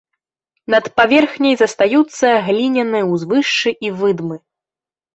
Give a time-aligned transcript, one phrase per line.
[0.73, 4.35] Над паверхняй застаюцца гліняныя ўзвышшы і выдмы.